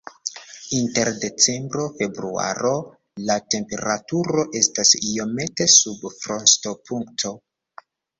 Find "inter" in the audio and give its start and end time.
0.75-1.09